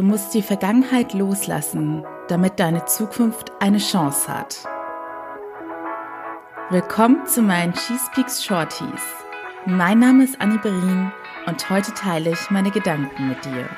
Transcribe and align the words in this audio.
Du 0.00 0.06
musst 0.06 0.32
die 0.32 0.40
Vergangenheit 0.40 1.12
loslassen, 1.12 2.02
damit 2.28 2.58
deine 2.58 2.86
Zukunft 2.86 3.52
eine 3.60 3.76
Chance 3.76 4.32
hat. 4.32 4.64
Willkommen 6.70 7.26
zu 7.26 7.42
meinen 7.42 7.74
Cheese 7.74 8.08
Peaks 8.14 8.42
Shorties. 8.42 9.02
Mein 9.66 9.98
Name 9.98 10.24
ist 10.24 10.40
Annie 10.40 10.56
Berin 10.56 11.12
und 11.44 11.68
heute 11.68 11.92
teile 11.92 12.30
ich 12.30 12.50
meine 12.50 12.70
Gedanken 12.70 13.28
mit 13.28 13.44
dir. 13.44 13.68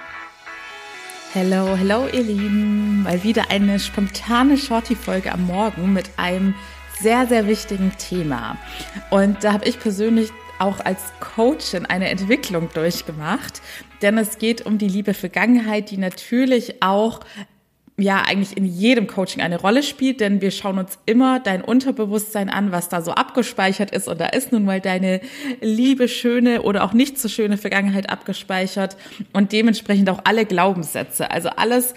Hello, 1.32 1.74
hello 1.74 2.06
ihr 2.12 2.22
Lieben. 2.22 3.02
Mal 3.02 3.24
wieder 3.24 3.50
eine 3.50 3.80
spontane 3.80 4.56
Shorty-Folge 4.56 5.32
am 5.32 5.48
Morgen 5.48 5.92
mit 5.92 6.08
einem 6.18 6.54
sehr, 7.00 7.26
sehr 7.26 7.48
wichtigen 7.48 7.90
Thema. 7.98 8.56
Und 9.10 9.42
da 9.42 9.54
habe 9.54 9.64
ich 9.64 9.80
persönlich 9.80 10.30
auch 10.60 10.78
als 10.84 11.00
Coachin 11.18 11.84
eine 11.84 12.10
Entwicklung 12.10 12.68
durchgemacht, 12.72 13.60
denn 14.02 14.18
es 14.18 14.38
geht 14.38 14.66
um 14.66 14.78
die 14.78 14.88
liebe 14.88 15.14
Vergangenheit, 15.14 15.90
die 15.90 15.98
natürlich 15.98 16.82
auch 16.82 17.20
ja 17.98 18.22
eigentlich 18.22 18.56
in 18.56 18.64
jedem 18.64 19.06
Coaching 19.06 19.42
eine 19.42 19.60
Rolle 19.60 19.82
spielt, 19.82 20.20
denn 20.20 20.40
wir 20.40 20.50
schauen 20.50 20.78
uns 20.78 20.98
immer 21.06 21.40
dein 21.40 21.62
Unterbewusstsein 21.62 22.48
an, 22.48 22.72
was 22.72 22.88
da 22.88 23.02
so 23.02 23.12
abgespeichert 23.12 23.90
ist. 23.90 24.08
Und 24.08 24.20
da 24.20 24.26
ist 24.26 24.50
nun 24.50 24.64
mal 24.64 24.80
deine 24.80 25.20
liebe, 25.60 26.08
schöne 26.08 26.62
oder 26.62 26.84
auch 26.84 26.94
nicht 26.94 27.18
so 27.18 27.28
schöne 27.28 27.58
Vergangenheit 27.58 28.08
abgespeichert 28.08 28.96
und 29.32 29.52
dementsprechend 29.52 30.08
auch 30.10 30.20
alle 30.24 30.46
Glaubenssätze, 30.46 31.30
also 31.30 31.50
alles, 31.50 31.94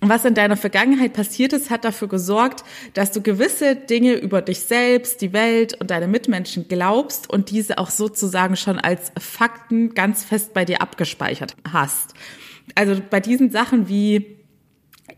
was 0.00 0.24
in 0.24 0.34
deiner 0.34 0.56
Vergangenheit 0.56 1.12
passiert 1.12 1.52
ist, 1.52 1.70
hat 1.70 1.84
dafür 1.84 2.08
gesorgt, 2.08 2.64
dass 2.94 3.12
du 3.12 3.20
gewisse 3.20 3.76
Dinge 3.76 4.14
über 4.14 4.40
dich 4.40 4.60
selbst, 4.60 5.20
die 5.20 5.32
Welt 5.32 5.78
und 5.80 5.90
deine 5.90 6.08
Mitmenschen 6.08 6.68
glaubst 6.68 7.28
und 7.28 7.50
diese 7.50 7.78
auch 7.78 7.90
sozusagen 7.90 8.56
schon 8.56 8.78
als 8.78 9.12
Fakten 9.18 9.94
ganz 9.94 10.24
fest 10.24 10.54
bei 10.54 10.64
dir 10.64 10.80
abgespeichert 10.80 11.54
hast. 11.70 12.14
Also 12.74 13.00
bei 13.10 13.20
diesen 13.20 13.50
Sachen 13.50 13.88
wie 13.88 14.40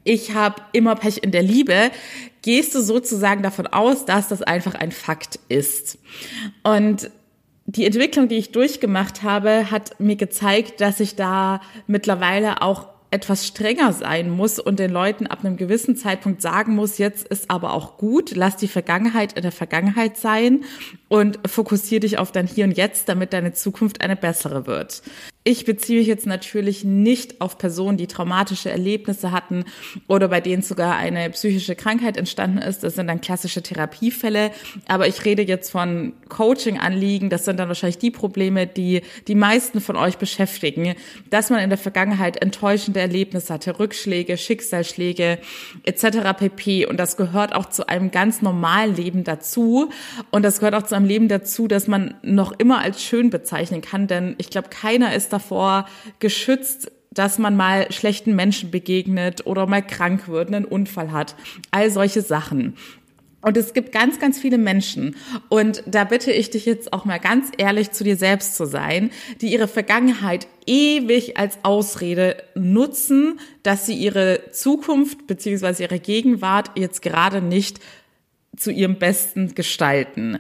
ich 0.04 0.34
habe 0.34 0.62
immer 0.72 0.96
Pech 0.96 1.22
in 1.22 1.30
der 1.30 1.42
Liebe, 1.42 1.90
gehst 2.42 2.74
du 2.74 2.80
sozusagen 2.80 3.42
davon 3.42 3.66
aus, 3.66 4.04
dass 4.04 4.28
das 4.28 4.42
einfach 4.42 4.74
ein 4.74 4.90
Fakt 4.90 5.38
ist. 5.48 5.98
Und 6.64 7.10
die 7.66 7.86
Entwicklung, 7.86 8.28
die 8.28 8.36
ich 8.36 8.52
durchgemacht 8.52 9.22
habe, 9.22 9.70
hat 9.70 10.00
mir 10.00 10.16
gezeigt, 10.16 10.80
dass 10.80 10.98
ich 10.98 11.14
da 11.14 11.60
mittlerweile 11.86 12.62
auch 12.62 12.88
etwas 13.12 13.46
strenger 13.46 13.92
sein 13.92 14.30
muss 14.30 14.58
und 14.58 14.78
den 14.78 14.90
Leuten 14.90 15.26
ab 15.26 15.44
einem 15.44 15.56
gewissen 15.56 15.96
Zeitpunkt 15.96 16.40
sagen 16.40 16.74
muss, 16.74 16.98
jetzt 16.98 17.28
ist 17.28 17.50
aber 17.50 17.74
auch 17.74 17.98
gut, 17.98 18.34
lass 18.34 18.56
die 18.56 18.68
Vergangenheit 18.68 19.34
in 19.34 19.42
der 19.42 19.52
Vergangenheit 19.52 20.16
sein 20.16 20.64
und 21.08 21.38
fokussiere 21.46 22.00
dich 22.00 22.18
auf 22.18 22.32
dein 22.32 22.46
Hier 22.46 22.64
und 22.64 22.76
Jetzt, 22.76 23.08
damit 23.08 23.34
deine 23.34 23.52
Zukunft 23.52 24.02
eine 24.02 24.16
bessere 24.16 24.66
wird. 24.66 25.02
Ich 25.44 25.64
beziehe 25.64 25.98
mich 25.98 26.06
jetzt 26.06 26.24
natürlich 26.24 26.84
nicht 26.84 27.40
auf 27.40 27.58
Personen, 27.58 27.96
die 27.96 28.06
traumatische 28.06 28.70
Erlebnisse 28.70 29.32
hatten 29.32 29.64
oder 30.06 30.28
bei 30.28 30.40
denen 30.40 30.62
sogar 30.62 30.96
eine 30.96 31.30
psychische 31.30 31.74
Krankheit 31.74 32.16
entstanden 32.16 32.58
ist. 32.58 32.84
Das 32.84 32.94
sind 32.94 33.08
dann 33.08 33.20
klassische 33.20 33.60
Therapiefälle. 33.60 34.52
Aber 34.86 35.08
ich 35.08 35.24
rede 35.24 35.42
jetzt 35.42 35.72
von 35.72 36.12
Coaching-Anliegen. 36.28 37.28
Das 37.28 37.44
sind 37.44 37.58
dann 37.58 37.66
wahrscheinlich 37.66 37.98
die 37.98 38.12
Probleme, 38.12 38.68
die 38.68 39.02
die 39.26 39.34
meisten 39.34 39.80
von 39.80 39.96
euch 39.96 40.16
beschäftigen. 40.16 40.94
Dass 41.28 41.50
man 41.50 41.58
in 41.58 41.70
der 41.70 41.78
Vergangenheit 41.78 42.40
enttäuschende 42.40 43.00
Erlebnisse 43.02 43.52
hatte, 43.52 43.78
Rückschläge, 43.78 44.36
Schicksalsschläge 44.36 45.38
etc. 45.84 46.04
pp. 46.38 46.86
Und 46.86 46.96
das 46.98 47.16
gehört 47.16 47.54
auch 47.54 47.66
zu 47.66 47.88
einem 47.88 48.10
ganz 48.10 48.42
normalen 48.42 48.96
Leben 48.96 49.24
dazu. 49.24 49.90
Und 50.30 50.42
das 50.42 50.60
gehört 50.60 50.74
auch 50.74 50.84
zu 50.84 50.94
einem 50.94 51.06
Leben 51.06 51.28
dazu, 51.28 51.68
dass 51.68 51.86
man 51.86 52.14
noch 52.22 52.52
immer 52.52 52.80
als 52.80 53.02
schön 53.02 53.30
bezeichnen 53.30 53.82
kann. 53.82 54.06
Denn 54.06 54.34
ich 54.38 54.50
glaube, 54.50 54.68
keiner 54.68 55.14
ist 55.14 55.32
davor 55.32 55.86
geschützt, 56.18 56.90
dass 57.12 57.38
man 57.38 57.56
mal 57.56 57.92
schlechten 57.92 58.34
Menschen 58.34 58.70
begegnet 58.70 59.46
oder 59.46 59.66
mal 59.66 59.82
krank 59.82 60.28
wird, 60.28 60.48
einen 60.48 60.64
Unfall 60.64 61.12
hat. 61.12 61.34
All 61.70 61.90
solche 61.90 62.22
Sachen. 62.22 62.76
Und 63.42 63.56
es 63.56 63.74
gibt 63.74 63.92
ganz, 63.92 64.18
ganz 64.18 64.38
viele 64.38 64.56
Menschen. 64.56 65.16
Und 65.48 65.82
da 65.86 66.04
bitte 66.04 66.32
ich 66.32 66.50
dich 66.50 66.64
jetzt 66.64 66.92
auch 66.92 67.04
mal 67.04 67.18
ganz 67.18 67.50
ehrlich 67.58 67.90
zu 67.90 68.04
dir 68.04 68.16
selbst 68.16 68.56
zu 68.56 68.66
sein, 68.66 69.10
die 69.40 69.52
ihre 69.52 69.68
Vergangenheit 69.68 70.46
ewig 70.64 71.36
als 71.36 71.58
Ausrede 71.64 72.42
nutzen, 72.54 73.40
dass 73.62 73.84
sie 73.84 73.94
ihre 73.94 74.50
Zukunft 74.52 75.26
beziehungsweise 75.26 75.82
ihre 75.82 75.98
Gegenwart 75.98 76.70
jetzt 76.76 77.02
gerade 77.02 77.42
nicht 77.42 77.80
zu 78.56 78.70
ihrem 78.70 78.98
Besten 78.98 79.54
gestalten. 79.54 80.38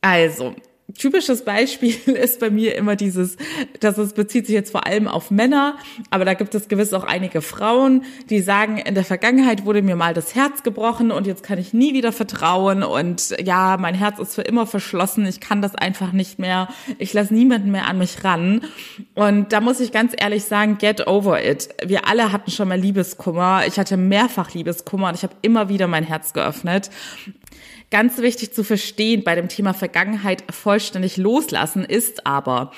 Also, 0.00 0.54
typisches 0.94 1.44
Beispiel 1.44 1.94
ist 2.06 2.40
bei 2.40 2.50
mir 2.50 2.76
immer 2.76 2.96
dieses, 2.96 3.36
dass 3.80 3.98
es 3.98 4.12
bezieht 4.12 4.46
sich 4.46 4.54
jetzt 4.54 4.70
vor 4.70 4.86
allem 4.86 5.08
auf 5.08 5.30
Männer, 5.30 5.76
aber 6.10 6.24
da 6.24 6.34
gibt 6.34 6.54
es 6.54 6.68
gewiss 6.68 6.92
auch 6.92 7.04
einige 7.04 7.42
Frauen, 7.42 8.04
die 8.30 8.40
sagen, 8.40 8.78
in 8.78 8.94
der 8.94 9.04
Vergangenheit 9.04 9.64
wurde 9.64 9.82
mir 9.82 9.96
mal 9.96 10.14
das 10.14 10.34
Herz 10.34 10.62
gebrochen 10.62 11.10
und 11.10 11.26
jetzt 11.26 11.42
kann 11.42 11.58
ich 11.58 11.72
nie 11.72 11.92
wieder 11.92 12.12
vertrauen 12.12 12.82
und 12.82 13.34
ja, 13.42 13.76
mein 13.78 13.94
Herz 13.94 14.18
ist 14.18 14.34
für 14.34 14.42
immer 14.42 14.66
verschlossen, 14.66 15.26
ich 15.26 15.40
kann 15.40 15.60
das 15.60 15.74
einfach 15.74 16.12
nicht 16.12 16.38
mehr, 16.38 16.68
ich 16.98 17.12
lasse 17.12 17.34
niemanden 17.34 17.70
mehr 17.70 17.86
an 17.86 17.98
mich 17.98 18.24
ran. 18.24 18.62
Und 19.14 19.52
da 19.52 19.60
muss 19.60 19.80
ich 19.80 19.92
ganz 19.92 20.14
ehrlich 20.16 20.44
sagen, 20.44 20.78
get 20.78 21.06
over 21.06 21.44
it. 21.44 21.68
Wir 21.84 22.08
alle 22.08 22.32
hatten 22.32 22.50
schon 22.50 22.68
mal 22.68 22.78
Liebeskummer, 22.78 23.64
ich 23.66 23.78
hatte 23.78 23.96
mehrfach 23.96 24.54
Liebeskummer 24.54 25.08
und 25.08 25.14
ich 25.14 25.22
habe 25.22 25.34
immer 25.42 25.68
wieder 25.68 25.86
mein 25.86 26.04
Herz 26.04 26.32
geöffnet. 26.32 26.90
Ganz 27.90 28.18
wichtig 28.18 28.52
zu 28.52 28.64
verstehen 28.64 29.22
bei 29.22 29.34
dem 29.34 29.48
Thema 29.48 29.74
Vergangenheit 29.74 30.44
vollständig 30.50 31.16
loslassen 31.16 31.84
ist 31.84 32.26
aber, 32.26 32.72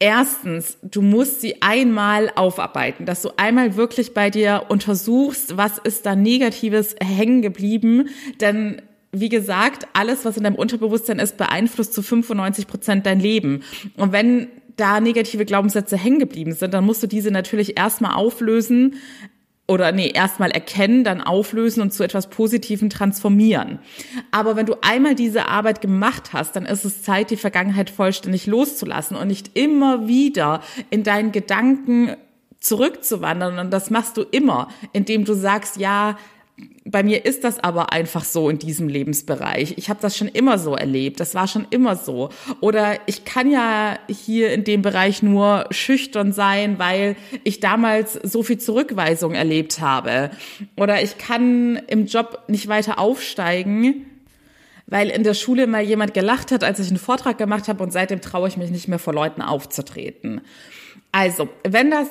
Erstens, 0.00 0.78
du 0.82 1.02
musst 1.02 1.40
sie 1.40 1.60
einmal 1.60 2.30
aufarbeiten, 2.36 3.04
dass 3.04 3.22
du 3.22 3.30
einmal 3.36 3.74
wirklich 3.74 4.14
bei 4.14 4.30
dir 4.30 4.66
untersuchst, 4.68 5.56
was 5.56 5.78
ist 5.78 6.06
da 6.06 6.14
Negatives 6.14 6.94
hängen 7.02 7.42
geblieben, 7.42 8.08
denn 8.40 8.80
wie 9.10 9.28
gesagt, 9.28 9.88
alles, 9.94 10.24
was 10.24 10.36
in 10.36 10.44
deinem 10.44 10.54
Unterbewusstsein 10.54 11.18
ist, 11.18 11.36
beeinflusst 11.36 11.94
zu 11.94 12.02
95 12.02 12.68
Prozent 12.68 13.06
dein 13.06 13.18
Leben. 13.18 13.64
Und 13.96 14.12
wenn 14.12 14.48
da 14.76 15.00
negative 15.00 15.44
Glaubenssätze 15.44 15.96
hängen 15.96 16.20
geblieben 16.20 16.52
sind, 16.52 16.72
dann 16.72 16.84
musst 16.84 17.02
du 17.02 17.08
diese 17.08 17.32
natürlich 17.32 17.76
erstmal 17.76 18.14
auflösen, 18.14 18.96
oder 19.68 19.92
nee, 19.92 20.08
erstmal 20.08 20.50
erkennen, 20.50 21.04
dann 21.04 21.20
auflösen 21.20 21.82
und 21.82 21.92
zu 21.92 22.02
etwas 22.02 22.30
Positivem 22.30 22.88
transformieren. 22.88 23.78
Aber 24.30 24.56
wenn 24.56 24.64
du 24.64 24.76
einmal 24.80 25.14
diese 25.14 25.46
Arbeit 25.46 25.82
gemacht 25.82 26.32
hast, 26.32 26.56
dann 26.56 26.64
ist 26.64 26.86
es 26.86 27.02
Zeit, 27.02 27.30
die 27.30 27.36
Vergangenheit 27.36 27.90
vollständig 27.90 28.46
loszulassen 28.46 29.16
und 29.16 29.28
nicht 29.28 29.56
immer 29.58 30.08
wieder 30.08 30.62
in 30.88 31.04
deinen 31.04 31.32
Gedanken 31.32 32.16
zurückzuwandern. 32.60 33.58
Und 33.58 33.70
das 33.70 33.90
machst 33.90 34.16
du 34.16 34.22
immer, 34.22 34.68
indem 34.92 35.26
du 35.26 35.34
sagst, 35.34 35.76
ja, 35.76 36.16
bei 36.90 37.02
mir 37.02 37.24
ist 37.24 37.44
das 37.44 37.62
aber 37.62 37.92
einfach 37.92 38.24
so 38.24 38.48
in 38.48 38.58
diesem 38.58 38.88
Lebensbereich. 38.88 39.74
Ich 39.76 39.90
habe 39.90 40.00
das 40.00 40.16
schon 40.16 40.28
immer 40.28 40.58
so 40.58 40.74
erlebt. 40.74 41.20
Das 41.20 41.34
war 41.34 41.46
schon 41.46 41.66
immer 41.70 41.96
so. 41.96 42.30
Oder 42.60 42.96
ich 43.06 43.24
kann 43.24 43.50
ja 43.50 43.98
hier 44.08 44.52
in 44.52 44.64
dem 44.64 44.82
Bereich 44.82 45.22
nur 45.22 45.66
schüchtern 45.70 46.32
sein, 46.32 46.78
weil 46.78 47.16
ich 47.44 47.60
damals 47.60 48.14
so 48.14 48.42
viel 48.42 48.58
Zurückweisung 48.58 49.34
erlebt 49.34 49.80
habe. 49.80 50.30
Oder 50.76 51.02
ich 51.02 51.18
kann 51.18 51.76
im 51.88 52.06
Job 52.06 52.44
nicht 52.48 52.68
weiter 52.68 52.98
aufsteigen, 52.98 54.06
weil 54.86 55.10
in 55.10 55.24
der 55.24 55.34
Schule 55.34 55.66
mal 55.66 55.82
jemand 55.82 56.14
gelacht 56.14 56.50
hat, 56.52 56.64
als 56.64 56.80
ich 56.80 56.88
einen 56.88 56.98
Vortrag 56.98 57.36
gemacht 57.36 57.68
habe 57.68 57.82
und 57.82 57.92
seitdem 57.92 58.22
traue 58.22 58.48
ich 58.48 58.56
mich 58.56 58.70
nicht 58.70 58.88
mehr 58.88 58.98
vor 58.98 59.12
Leuten 59.12 59.42
aufzutreten. 59.42 60.40
Also, 61.12 61.48
wenn 61.64 61.90
das 61.90 62.08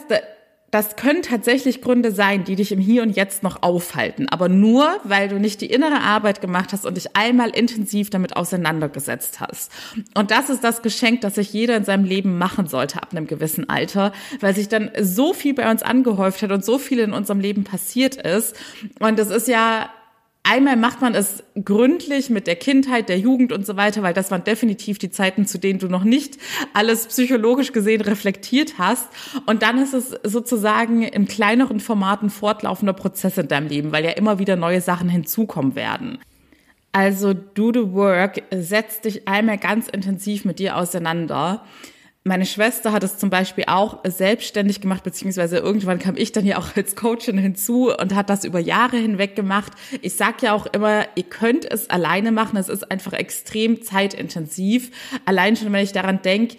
das 0.72 0.98
können 0.98 1.22
tatsächlich 1.22 1.82
Gründe 1.82 2.12
sein, 2.12 2.44
die 2.44 2.56
dich 2.56 2.72
im 2.72 2.80
Hier 2.80 3.02
und 3.02 3.16
Jetzt 3.16 3.42
noch 3.42 3.64
aufhalten, 3.64 4.28
aber 4.30 4.50
nur, 4.50 5.00
weil 5.04 5.30
du 5.30 5.40
nicht 5.40 5.62
die 5.62 5.68
innere 5.68 6.02
Arbeit 6.02 6.42
gemacht 6.42 6.74
hast 6.74 6.86
und 6.86 6.98
dich 6.98 7.16
einmal 7.16 7.50
intensiv 7.52 8.10
damit 8.10 8.36
auseinandergesetzt 8.36 9.40
hast. 9.40 9.72
Und 10.14 10.32
das 10.32 10.50
ist 10.50 10.64
das 10.64 10.82
Geschenk, 10.82 11.22
das 11.22 11.36
sich 11.36 11.54
jeder 11.54 11.78
in 11.78 11.86
seinem 11.86 12.04
Leben 12.04 12.38
machen 12.38 12.68
sollte 12.68 13.02
ab 13.02 13.10
einem 13.12 13.28
gewissen 13.28 13.70
Alter, 13.70 14.12
weil 14.42 14.56
sich 14.56 14.68
dann 14.68 14.92
so 15.00 15.34
viel 15.34 15.54
bei 15.54 15.72
uns 15.72 15.84
angehäuft 15.84 16.42
hat 16.42 16.52
und 16.52 16.66
so 16.66 16.78
viel 16.78 17.00
in 17.00 17.14
unserem 17.14 17.40
Leben 17.40 17.64
passiert 17.64 18.16
ist. 18.16 18.56
Und 19.00 19.20
es 19.20 19.30
ist 19.30 19.48
ja 19.48 19.90
Einmal 20.50 20.78
macht 20.78 21.02
man 21.02 21.14
es 21.14 21.44
gründlich 21.66 22.30
mit 22.30 22.48
der 22.48 22.56
Kindheit, 22.56 23.10
der 23.10 23.20
Jugend 23.20 23.52
und 23.52 23.66
so 23.66 23.76
weiter, 23.76 24.02
weil 24.02 24.14
das 24.14 24.32
waren 24.32 24.46
definitiv 24.46 24.98
die 24.98 25.12
Zeiten, 25.12 25.46
zu 25.46 25.58
denen 25.58 25.78
du 25.78 25.90
noch 25.90 26.06
nicht 26.06 26.38
alles 26.74 27.08
psychologisch 27.08 27.74
gesehen 27.74 28.00
reflektiert 28.00 28.76
hast. 28.78 29.10
Und 29.46 29.62
dann 29.62 29.78
ist 29.78 29.94
es 29.94 30.16
sozusagen 30.24 31.04
im 31.04 31.28
kleineren 31.28 31.82
Format 31.82 32.24
ein 32.24 32.30
fortlaufender 32.30 32.94
Prozess 32.94 33.38
in 33.38 33.50
deinem 33.50 33.68
Leben, 33.68 33.92
weil 33.92 34.06
ja 34.06 34.12
immer 34.12 34.40
wieder 34.40 34.56
neue 34.56 34.80
Sachen 34.80 35.10
hinzukommen 35.10 35.76
werden. 35.76 36.20
Also 36.94 37.34
do 37.34 37.74
the 37.74 37.92
work, 37.92 38.42
setz 38.50 39.02
dich 39.02 39.28
einmal 39.28 39.58
ganz 39.58 39.90
intensiv 39.90 40.46
mit 40.46 40.60
dir 40.60 40.78
auseinander 40.78 41.66
meine 42.28 42.46
Schwester 42.46 42.92
hat 42.92 43.04
es 43.04 43.18
zum 43.18 43.30
Beispiel 43.30 43.64
auch 43.68 44.00
selbstständig 44.06 44.82
gemacht, 44.82 45.04
beziehungsweise 45.04 45.58
irgendwann 45.58 46.00
kam 46.00 46.16
ich 46.18 46.32
dann 46.32 46.46
ja 46.46 46.58
auch 46.58 46.76
als 46.76 46.96
Coachin 46.96 47.38
hinzu 47.38 47.92
und 47.96 48.14
hat 48.14 48.30
das 48.30 48.44
über 48.44 48.60
Jahre 48.60 48.98
hinweg 48.98 49.36
gemacht. 49.36 49.72
Ich 50.02 50.16
sag 50.16 50.42
ja 50.42 50.54
auch 50.54 50.66
immer, 50.68 51.06
ihr 51.16 51.24
könnt 51.24 51.70
es 51.70 51.90
alleine 51.90 52.32
machen. 52.32 52.58
Es 52.58 52.70
ist 52.70 52.92
einfach 52.92 53.14
extrem 53.14 53.82
zeitintensiv. 53.82 54.92
Allein 55.26 55.56
schon, 55.56 55.72
wenn 55.72 55.84
ich 55.84 55.94
daran 55.94 56.22
denke, 56.22 56.58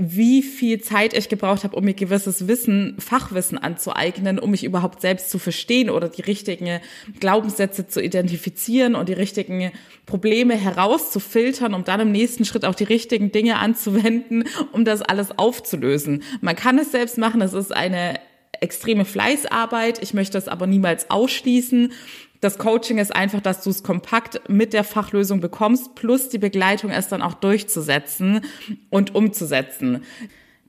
wie 0.00 0.42
viel 0.42 0.80
Zeit 0.80 1.14
ich 1.14 1.28
gebraucht 1.28 1.64
habe, 1.64 1.76
um 1.76 1.84
mir 1.84 1.94
gewisses 1.94 2.48
Wissen, 2.48 2.96
Fachwissen 2.98 3.58
anzueignen, 3.58 4.38
um 4.38 4.50
mich 4.50 4.64
überhaupt 4.64 5.00
selbst 5.00 5.30
zu 5.30 5.38
verstehen 5.38 5.90
oder 5.90 6.08
die 6.08 6.22
richtigen 6.22 6.80
Glaubenssätze 7.18 7.86
zu 7.86 8.02
identifizieren 8.02 8.94
und 8.94 9.08
die 9.08 9.14
richtigen 9.14 9.72
Probleme 10.06 10.54
herauszufiltern, 10.54 11.74
um 11.74 11.84
dann 11.84 12.00
im 12.00 12.12
nächsten 12.12 12.44
Schritt 12.44 12.64
auch 12.64 12.74
die 12.74 12.84
richtigen 12.84 13.32
Dinge 13.32 13.58
anzuwenden, 13.58 14.44
um 14.72 14.84
das 14.84 15.02
alles 15.02 15.38
aufzulösen. 15.38 16.22
Man 16.40 16.56
kann 16.56 16.78
es 16.78 16.90
selbst 16.90 17.18
machen, 17.18 17.40
es 17.42 17.52
ist 17.52 17.74
eine 17.74 18.18
extreme 18.60 19.04
Fleißarbeit. 19.04 20.02
Ich 20.02 20.14
möchte 20.14 20.38
es 20.38 20.48
aber 20.48 20.66
niemals 20.66 21.10
ausschließen. 21.10 21.92
Das 22.40 22.56
Coaching 22.56 22.98
ist 22.98 23.14
einfach, 23.14 23.40
dass 23.40 23.62
du 23.62 23.70
es 23.70 23.82
kompakt 23.82 24.48
mit 24.48 24.72
der 24.72 24.84
Fachlösung 24.84 25.40
bekommst, 25.40 25.94
plus 25.94 26.30
die 26.30 26.38
Begleitung 26.38 26.90
es 26.90 27.08
dann 27.08 27.20
auch 27.20 27.34
durchzusetzen 27.34 28.40
und 28.88 29.14
umzusetzen. 29.14 30.04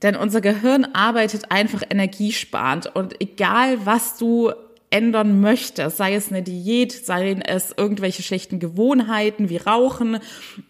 Denn 0.02 0.16
unser 0.16 0.40
Gehirn 0.40 0.84
arbeitet 0.92 1.50
einfach 1.50 1.82
energiesparend 1.88 2.94
und 2.94 3.20
egal 3.20 3.86
was 3.86 4.18
du 4.18 4.52
ändern 4.92 5.40
möchte, 5.40 5.88
sei 5.90 6.14
es 6.14 6.30
eine 6.30 6.42
Diät, 6.42 6.92
seien 6.92 7.40
es 7.42 7.74
irgendwelche 7.76 8.22
schlechten 8.22 8.60
Gewohnheiten 8.60 9.48
wie 9.48 9.56
Rauchen 9.56 10.18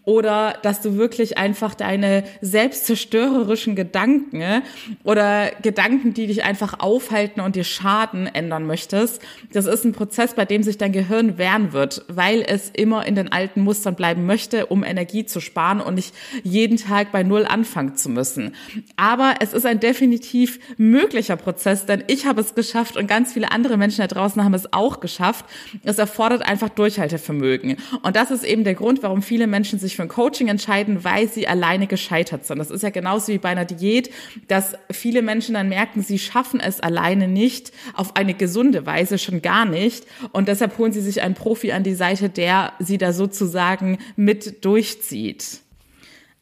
oder 0.03 0.55
dass 0.63 0.81
du 0.81 0.97
wirklich 0.97 1.37
einfach 1.37 1.75
deine 1.75 2.23
selbstzerstörerischen 2.41 3.75
Gedanken 3.75 4.63
oder 5.03 5.51
Gedanken, 5.61 6.13
die 6.13 6.27
dich 6.27 6.43
einfach 6.43 6.79
aufhalten 6.79 7.41
und 7.41 7.55
dir 7.55 7.63
schaden, 7.63 8.27
ändern 8.27 8.65
möchtest. 8.65 9.21
Das 9.51 9.65
ist 9.65 9.83
ein 9.83 9.91
Prozess, 9.91 10.33
bei 10.33 10.45
dem 10.45 10.63
sich 10.63 10.77
dein 10.77 10.91
Gehirn 10.91 11.37
wehren 11.37 11.73
wird, 11.73 12.05
weil 12.07 12.41
es 12.41 12.69
immer 12.69 13.05
in 13.05 13.15
den 13.15 13.31
alten 13.31 13.61
Mustern 13.61 13.95
bleiben 13.95 14.25
möchte, 14.25 14.67
um 14.67 14.83
Energie 14.83 15.25
zu 15.25 15.41
sparen 15.41 15.81
und 15.81 15.95
nicht 15.95 16.13
jeden 16.43 16.77
Tag 16.77 17.11
bei 17.11 17.23
Null 17.23 17.45
anfangen 17.45 17.95
zu 17.95 18.09
müssen. 18.09 18.55
Aber 18.95 19.35
es 19.41 19.53
ist 19.53 19.65
ein 19.65 19.79
definitiv 19.79 20.59
möglicher 20.77 21.35
Prozess, 21.35 21.85
denn 21.85 22.03
ich 22.07 22.25
habe 22.25 22.41
es 22.41 22.55
geschafft 22.55 22.97
und 22.97 23.07
ganz 23.07 23.33
viele 23.33 23.51
andere 23.51 23.77
Menschen 23.77 24.01
draußen 24.13 24.43
haben 24.43 24.53
es 24.53 24.71
auch 24.71 24.99
geschafft. 24.99 25.45
Es 25.83 25.97
erfordert 25.97 26.43
einfach 26.43 26.69
Durchhaltevermögen. 26.69 27.77
Und 28.01 28.15
das 28.15 28.31
ist 28.31 28.43
eben 28.43 28.63
der 28.63 28.75
Grund, 28.75 29.03
warum 29.03 29.21
viele 29.21 29.47
Menschen 29.47 29.79
sich 29.79 29.95
für 29.95 30.03
ein 30.03 30.07
Coaching 30.07 30.47
entscheiden, 30.47 31.03
weil 31.03 31.27
sie 31.27 31.47
alleine 31.47 31.87
gescheitert 31.87 32.45
sind. 32.45 32.59
Das 32.59 32.71
ist 32.71 32.83
ja 32.83 32.89
genauso 32.89 33.29
wie 33.31 33.37
bei 33.37 33.49
einer 33.49 33.65
Diät, 33.65 34.09
dass 34.47 34.73
viele 34.91 35.21
Menschen 35.21 35.55
dann 35.55 35.69
merken, 35.69 36.01
sie 36.01 36.19
schaffen 36.19 36.59
es 36.59 36.79
alleine 36.79 37.27
nicht 37.27 37.71
auf 37.93 38.15
eine 38.15 38.33
gesunde 38.33 38.85
Weise, 38.85 39.17
schon 39.17 39.41
gar 39.41 39.65
nicht. 39.65 40.05
Und 40.31 40.47
deshalb 40.47 40.77
holen 40.77 40.91
sie 40.91 41.01
sich 41.01 41.21
einen 41.21 41.35
Profi 41.35 41.71
an 41.71 41.83
die 41.83 41.95
Seite, 41.95 42.29
der 42.29 42.73
sie 42.79 42.97
da 42.97 43.13
sozusagen 43.13 43.97
mit 44.15 44.63
durchzieht. 44.65 45.63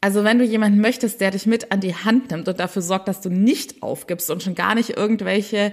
Also 0.04 0.24
wenn 0.24 0.40
du 0.40 0.44
jemanden 0.44 0.80
möchtest, 0.80 1.20
der 1.20 1.30
dich 1.30 1.46
mit 1.46 1.70
an 1.70 1.78
die 1.78 1.94
Hand 1.94 2.32
nimmt 2.32 2.48
und 2.48 2.58
dafür 2.58 2.82
sorgt, 2.82 3.06
dass 3.06 3.20
du 3.20 3.30
nicht 3.30 3.84
aufgibst 3.84 4.32
und 4.32 4.42
schon 4.42 4.56
gar 4.56 4.74
nicht 4.74 4.90
irgendwelche 4.96 5.72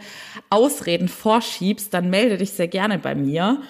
Ausreden 0.51 1.07
vorschiebst, 1.07 1.91
dann 1.91 2.11
melde 2.11 2.37
dich 2.37 2.51
sehr 2.51 2.67
gerne 2.67 2.99
bei 2.99 3.15
mir. 3.15 3.63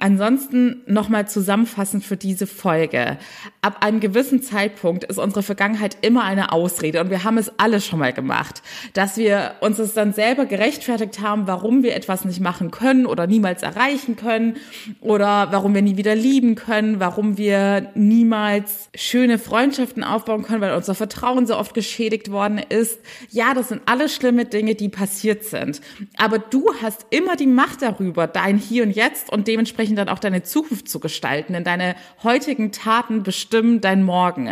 Ansonsten 0.00 0.82
nochmal 0.86 1.28
zusammenfassend 1.28 2.04
für 2.04 2.16
diese 2.16 2.46
Folge. 2.46 3.18
Ab 3.60 3.84
einem 3.84 4.00
gewissen 4.00 4.42
Zeitpunkt 4.42 5.04
ist 5.04 5.18
unsere 5.18 5.42
Vergangenheit 5.42 5.98
immer 6.00 6.24
eine 6.24 6.52
Ausrede 6.52 7.00
und 7.02 7.10
wir 7.10 7.22
haben 7.22 7.36
es 7.36 7.52
alle 7.58 7.82
schon 7.82 7.98
mal 7.98 8.14
gemacht, 8.14 8.62
dass 8.94 9.18
wir 9.18 9.56
uns 9.60 9.78
es 9.78 9.92
dann 9.92 10.14
selber 10.14 10.46
gerechtfertigt 10.46 11.20
haben, 11.20 11.46
warum 11.46 11.82
wir 11.82 11.94
etwas 11.94 12.24
nicht 12.24 12.40
machen 12.40 12.70
können 12.70 13.04
oder 13.04 13.26
niemals 13.26 13.62
erreichen 13.62 14.16
können 14.16 14.56
oder 15.00 15.48
warum 15.50 15.74
wir 15.74 15.82
nie 15.82 15.98
wieder 15.98 16.14
lieben 16.14 16.54
können, 16.54 16.98
warum 16.98 17.36
wir 17.36 17.90
niemals 17.94 18.88
schöne 18.94 19.38
Freundschaften 19.38 20.02
aufbauen 20.02 20.44
können, 20.44 20.62
weil 20.62 20.74
unser 20.74 20.94
Vertrauen 20.94 21.46
so 21.46 21.56
oft 21.56 21.74
geschädigt 21.74 22.30
worden 22.30 22.58
ist. 22.70 23.00
Ja, 23.28 23.52
das 23.52 23.68
sind 23.68 23.82
alles 23.84 24.14
schlimme 24.14 24.46
Dinge, 24.46 24.74
die 24.74 24.88
passiert 24.88 25.44
sind. 25.44 25.82
Aber 26.16 26.38
du 26.38 26.70
hast 26.80 27.06
immer 27.10 27.36
die 27.36 27.46
Macht 27.46 27.82
darüber, 27.82 28.26
dein 28.26 28.56
Hier 28.56 28.82
und 28.84 28.92
Jetzt 28.92 29.30
und 29.30 29.46
dementsprechend 29.46 29.89
dementsprechend 29.90 29.98
dann 29.98 30.08
auch 30.08 30.18
deine 30.18 30.42
Zukunft 30.42 30.88
zu 30.88 31.00
gestalten, 31.00 31.52
denn 31.52 31.64
deine 31.64 31.96
heutigen 32.22 32.72
Taten 32.72 33.22
bestimmen 33.22 33.80
dein 33.80 34.02
Morgen. 34.02 34.48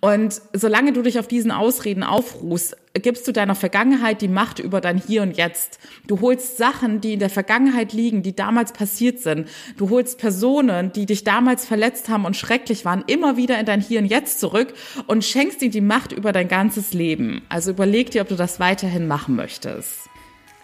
Und 0.00 0.40
solange 0.52 0.92
du 0.92 1.02
dich 1.02 1.18
auf 1.18 1.28
diesen 1.28 1.50
Ausreden 1.50 2.02
aufruhst, 2.02 2.76
gibst 2.94 3.28
du 3.28 3.32
deiner 3.32 3.54
Vergangenheit 3.54 4.22
die 4.22 4.28
Macht 4.28 4.58
über 4.58 4.80
dein 4.80 4.96
Hier 4.96 5.22
und 5.22 5.36
Jetzt. 5.36 5.78
Du 6.06 6.20
holst 6.20 6.56
Sachen, 6.56 7.00
die 7.00 7.14
in 7.14 7.18
der 7.18 7.28
Vergangenheit 7.28 7.92
liegen, 7.92 8.22
die 8.22 8.34
damals 8.34 8.72
passiert 8.72 9.18
sind. 9.18 9.48
Du 9.76 9.90
holst 9.90 10.18
Personen, 10.18 10.92
die 10.92 11.04
dich 11.04 11.22
damals 11.22 11.66
verletzt 11.66 12.08
haben 12.08 12.24
und 12.24 12.36
schrecklich 12.36 12.84
waren, 12.84 13.04
immer 13.06 13.36
wieder 13.36 13.58
in 13.58 13.66
dein 13.66 13.80
Hier 13.82 14.00
und 14.00 14.06
Jetzt 14.06 14.40
zurück 14.40 14.72
und 15.06 15.24
schenkst 15.24 15.60
ihnen 15.60 15.72
die 15.72 15.82
Macht 15.82 16.12
über 16.12 16.32
dein 16.32 16.48
ganzes 16.48 16.94
Leben. 16.94 17.42
Also 17.50 17.72
überleg 17.72 18.10
dir, 18.10 18.22
ob 18.22 18.28
du 18.28 18.36
das 18.36 18.60
weiterhin 18.60 19.06
machen 19.06 19.36
möchtest. 19.36 20.08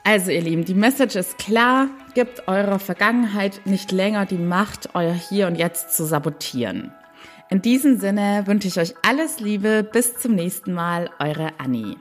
Also 0.04 0.32
ihr 0.32 0.40
Lieben, 0.40 0.64
die 0.64 0.74
Message 0.74 1.14
ist 1.14 1.38
klar, 1.38 1.88
gibt 2.14 2.48
eurer 2.48 2.80
Vergangenheit 2.80 3.60
nicht 3.66 3.92
länger 3.92 4.26
die 4.26 4.38
Macht, 4.38 4.90
euer 4.94 5.12
Hier 5.12 5.46
und 5.46 5.54
Jetzt 5.54 5.96
zu 5.96 6.04
sabotieren. 6.04 6.92
In 7.50 7.62
diesem 7.62 8.00
Sinne 8.00 8.42
wünsche 8.46 8.66
ich 8.66 8.80
euch 8.80 8.94
alles 9.06 9.38
Liebe, 9.38 9.84
bis 9.84 10.16
zum 10.16 10.34
nächsten 10.34 10.72
Mal, 10.72 11.10
eure 11.20 11.50
Annie. 11.58 11.96